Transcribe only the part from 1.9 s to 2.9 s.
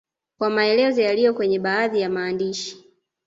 ya maandishi